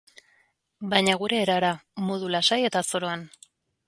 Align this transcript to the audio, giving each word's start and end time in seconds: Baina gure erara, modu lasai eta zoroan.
Baina 0.93 1.13
gure 1.19 1.37
erara, 1.41 1.69
modu 2.05 2.31
lasai 2.37 2.57
eta 2.71 2.83
zoroan. 2.91 3.27